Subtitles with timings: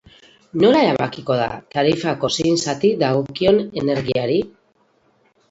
[0.61, 4.41] Nola erabakiko da tarifako zein zati dagokion energiari?